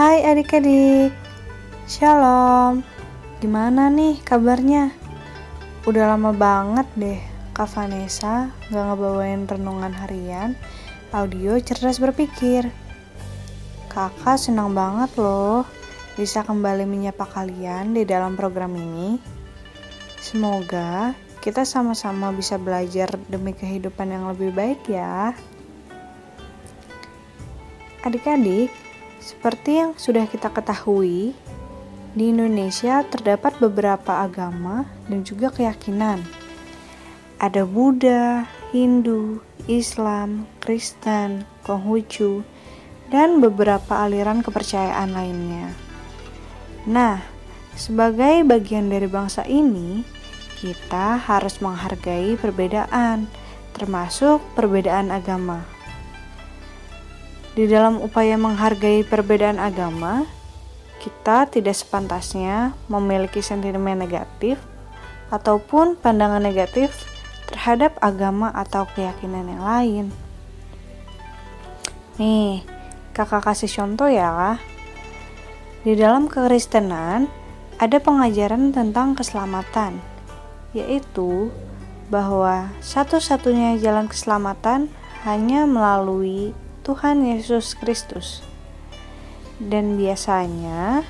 [0.00, 1.12] adik-adik,
[1.84, 2.80] Shalom.
[3.44, 4.96] Gimana nih kabarnya?
[5.84, 7.20] Udah lama banget deh
[7.52, 10.56] Kak Vanessa gak ngebawain renungan harian
[11.12, 12.72] audio cerdas berpikir.
[13.92, 15.68] Kakak senang banget loh
[16.16, 19.20] bisa kembali menyapa kalian di dalam program ini.
[20.16, 21.12] Semoga
[21.44, 25.36] kita sama-sama bisa belajar demi kehidupan yang lebih baik ya.
[28.00, 28.72] Adik-adik,
[29.20, 31.36] seperti yang sudah kita ketahui,
[32.10, 36.18] di Indonesia terdapat beberapa agama dan juga keyakinan.
[37.38, 39.38] Ada Buddha, Hindu,
[39.70, 42.42] Islam, Kristen, Konghucu,
[43.14, 45.70] dan beberapa aliran kepercayaan lainnya.
[46.90, 47.22] Nah,
[47.78, 50.02] sebagai bagian dari bangsa ini,
[50.58, 53.30] kita harus menghargai perbedaan,
[53.72, 55.62] termasuk perbedaan agama.
[57.60, 60.24] Di dalam upaya menghargai perbedaan agama,
[60.96, 64.56] kita tidak sepantasnya memiliki sentimen negatif
[65.28, 66.88] ataupun pandangan negatif
[67.52, 70.06] terhadap agama atau keyakinan yang lain.
[72.16, 72.64] Nih,
[73.12, 74.56] kakak kasih contoh ya.
[75.84, 77.28] Di dalam kekristenan
[77.76, 80.00] ada pengajaran tentang keselamatan,
[80.72, 81.52] yaitu
[82.08, 84.88] bahwa satu-satunya jalan keselamatan
[85.28, 88.40] hanya melalui Tuhan Yesus Kristus.
[89.60, 91.04] Dan biasanya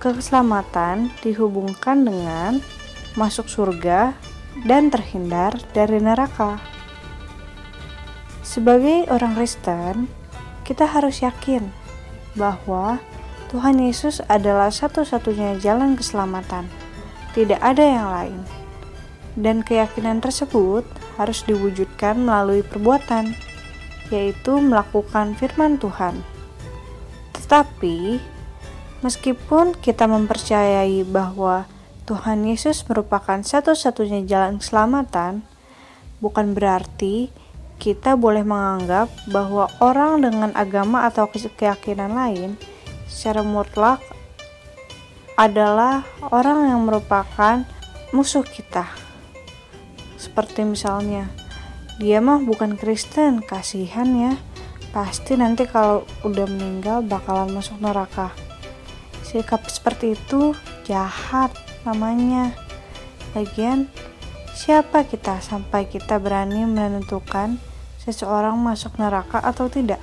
[0.00, 2.64] keselamatan dihubungkan dengan
[3.12, 4.16] masuk surga
[4.64, 6.56] dan terhindar dari neraka.
[8.40, 10.08] Sebagai orang Kristen,
[10.64, 11.68] kita harus yakin
[12.32, 12.96] bahwa
[13.52, 16.64] Tuhan Yesus adalah satu-satunya jalan keselamatan,
[17.36, 18.40] tidak ada yang lain,
[19.36, 20.88] dan keyakinan tersebut
[21.20, 23.36] harus diwujudkan melalui perbuatan,
[24.08, 26.20] yaitu melakukan firman Tuhan.
[27.36, 28.20] Tetapi,
[29.00, 31.64] meskipun kita mempercayai bahwa
[32.08, 35.44] Tuhan Yesus merupakan satu-satunya jalan keselamatan,
[36.24, 37.28] bukan berarti
[37.78, 42.58] kita boleh menganggap bahwa orang dengan agama atau keyakinan lain
[43.06, 44.02] secara mutlak
[45.38, 46.02] adalah
[46.34, 47.62] orang yang merupakan
[48.10, 48.88] musuh kita.
[50.18, 51.30] Seperti misalnya,
[51.98, 54.32] dia mah bukan Kristen, kasihan ya.
[54.94, 58.30] Pasti nanti kalau udah meninggal bakalan masuk neraka.
[59.26, 60.54] Sikap seperti itu
[60.86, 61.50] jahat
[61.82, 62.54] namanya.
[63.34, 63.90] Bagian
[64.54, 67.58] siapa kita sampai kita berani menentukan
[67.98, 70.00] seseorang masuk neraka atau tidak?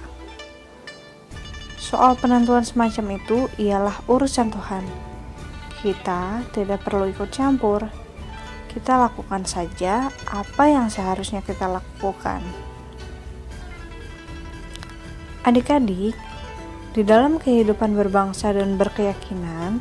[1.79, 4.83] Soal penentuan semacam itu ialah urusan Tuhan.
[5.79, 8.04] Kita tidak perlu ikut campur
[8.75, 12.43] kita lakukan saja apa yang seharusnya kita lakukan
[15.45, 16.17] Adik-adik,
[16.97, 19.77] di dalam kehidupan berbangsa dan berkeyakinan,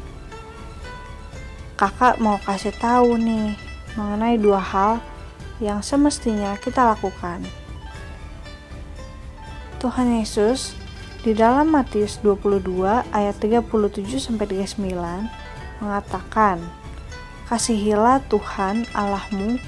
[1.73, 3.57] kakak mau kasih tahu nih
[3.97, 5.01] mengenai dua hal
[5.65, 7.41] yang semestinya kita lakukan.
[9.81, 10.77] Tuhan Yesus
[11.25, 12.61] di dalam Matius 22
[13.09, 16.61] ayat 37 sampai 39 mengatakan,
[17.51, 19.61] "Kasihilah Tuhan Allahmu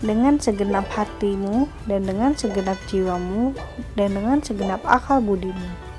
[0.00, 3.52] dengan segenap hatimu dan dengan segenap jiwamu
[3.94, 5.90] dan dengan segenap akal budimu.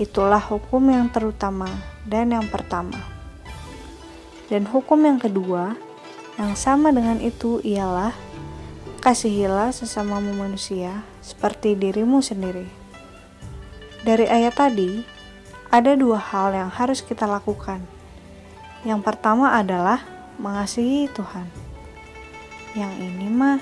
[0.00, 1.68] Itulah hukum yang terutama
[2.08, 2.96] dan yang pertama.
[4.48, 5.76] Dan hukum yang kedua,
[6.40, 8.16] yang sama dengan itu ialah
[9.04, 12.64] kasihilah sesamamu manusia seperti dirimu sendiri.
[14.08, 15.04] Dari ayat tadi,
[15.68, 17.84] ada dua hal yang harus kita lakukan.
[18.88, 20.00] Yang pertama adalah
[20.38, 21.68] mengasihi Tuhan
[22.78, 23.58] yang ini mah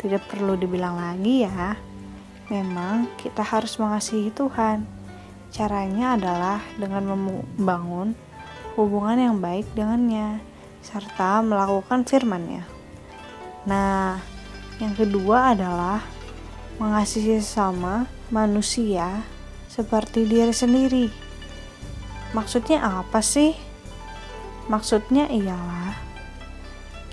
[0.00, 1.76] tidak perlu dibilang lagi ya.
[2.52, 4.84] Memang kita harus mengasihi Tuhan.
[5.52, 8.12] Caranya adalah dengan membangun
[8.76, 10.42] hubungan yang baik dengannya
[10.84, 12.64] serta melakukan firman-Nya.
[13.64, 14.20] Nah,
[14.76, 16.04] yang kedua adalah
[16.76, 19.24] mengasihi sesama manusia
[19.70, 21.06] seperti diri sendiri.
[22.36, 23.56] Maksudnya apa sih?
[24.68, 26.13] Maksudnya ialah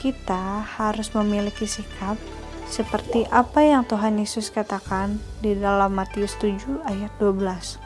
[0.01, 2.17] kita harus memiliki sikap
[2.65, 7.77] seperti apa yang Tuhan Yesus katakan di dalam Matius 7 ayat 12.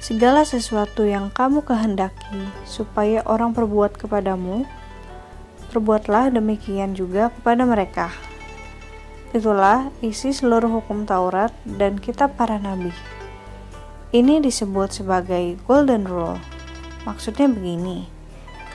[0.00, 4.64] Segala sesuatu yang kamu kehendaki supaya orang perbuat kepadamu,
[5.68, 8.08] perbuatlah demikian juga kepada mereka.
[9.36, 12.94] Itulah isi seluruh hukum Taurat dan kitab para nabi.
[14.14, 16.40] Ini disebut sebagai golden rule.
[17.04, 18.15] Maksudnya begini,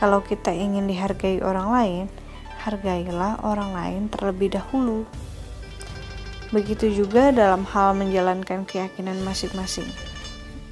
[0.02, 2.06] kalau kita ingin dihargai orang lain,
[2.66, 5.06] hargailah orang lain terlebih dahulu.
[6.50, 9.86] Begitu juga dalam hal menjalankan keyakinan masing-masing.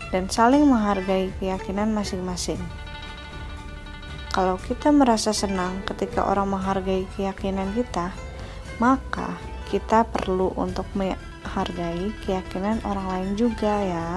[0.10, 2.58] dan saling menghargai keyakinan masing-masing.
[4.34, 8.14] Kalau kita merasa senang ketika orang menghargai keyakinan kita,
[8.82, 9.38] maka
[9.70, 14.10] kita perlu untuk menghargai keyakinan orang lain juga ya.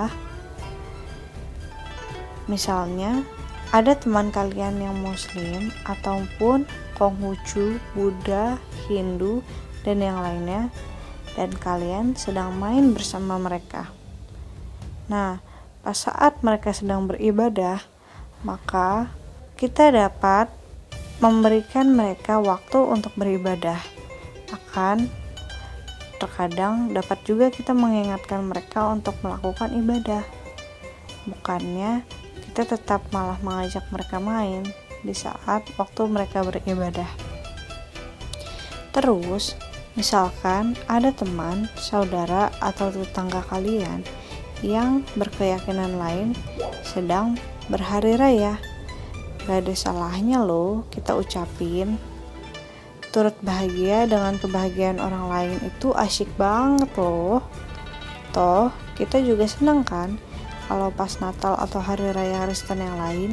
[2.49, 3.25] Misalnya,
[3.73, 6.69] ada teman kalian yang muslim ataupun
[7.01, 9.41] Konghucu, Buddha, Hindu,
[9.81, 10.69] dan yang lainnya
[11.33, 13.89] dan kalian sedang main bersama mereka.
[15.09, 15.41] Nah,
[15.81, 17.81] pas saat mereka sedang beribadah,
[18.45, 19.09] maka
[19.57, 20.53] kita dapat
[21.25, 23.81] memberikan mereka waktu untuk beribadah.
[24.53, 25.09] Akan
[26.21, 30.23] terkadang dapat juga kita mengingatkan mereka untuk melakukan ibadah.
[31.25, 32.22] Bukannya
[32.53, 34.61] kita tetap malah mengajak mereka main
[35.01, 37.09] di saat waktu mereka beribadah.
[38.93, 39.57] Terus,
[39.93, 44.01] Misalkan ada teman, saudara, atau tetangga kalian
[44.65, 46.29] yang berkeyakinan lain
[46.81, 47.37] sedang
[47.69, 48.57] berhari raya.
[49.45, 52.01] Gak ada salahnya loh kita ucapin.
[53.13, 57.45] Turut bahagia dengan kebahagiaan orang lain itu asyik banget loh.
[58.33, 60.17] Toh, kita juga senang kan
[60.71, 63.31] kalau pas Natal atau hari raya Kristen yang lain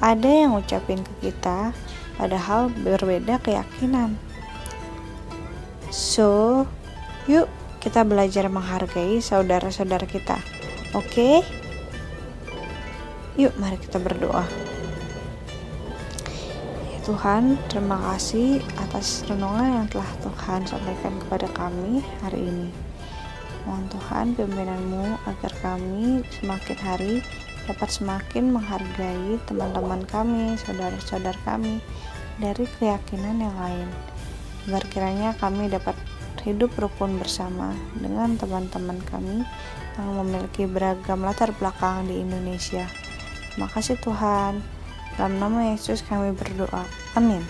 [0.00, 1.76] ada yang ngucapin ke kita
[2.16, 4.16] padahal berbeda keyakinan.
[5.92, 6.64] So,
[7.28, 7.48] yuk
[7.80, 10.36] kita belajar menghargai saudara-saudara kita.
[10.92, 11.40] Oke?
[11.40, 11.60] Okay?
[13.40, 14.44] Yuk, mari kita berdoa.
[16.92, 22.89] Ya Tuhan, terima kasih atas renungan yang telah Tuhan sampaikan kepada kami hari ini.
[23.70, 27.14] Mohon Tuhan pimpinanmu agar kami semakin hari
[27.70, 31.78] dapat semakin menghargai teman-teman kami, saudara-saudara kami
[32.42, 33.86] dari keyakinan yang lain
[34.66, 35.94] agar kiranya kami dapat
[36.42, 39.46] hidup rukun bersama dengan teman-teman kami
[39.94, 42.90] yang memiliki beragam latar belakang di Indonesia.
[43.54, 44.58] Terima kasih Tuhan.
[45.14, 46.82] Dalam nama Yesus kami berdoa.
[47.14, 47.46] Amin.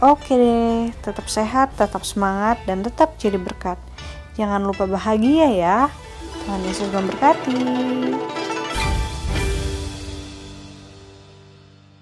[0.00, 3.76] Oke deh, tetap sehat, tetap semangat, dan tetap jadi berkat.
[4.36, 5.78] Jangan lupa bahagia ya.
[6.44, 7.58] Tuhan Yesus memberkati.